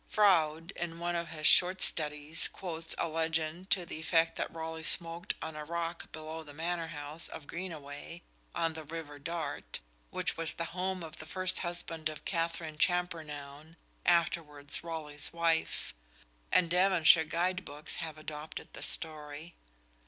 [0.07, 4.81] Froude, in one of his "Short Studies," quotes a legend to the effect that Raleigh
[4.81, 8.23] smoked on a rock below the Manor House of Greenaway,
[8.55, 9.79] on the River Dart,
[10.09, 15.93] which was the home of the first husband of Katherine Champernowne, afterwards Raleigh's wife;
[16.51, 19.53] and Devonshire guide books have adopted the story.